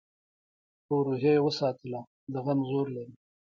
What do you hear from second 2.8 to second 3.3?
لري.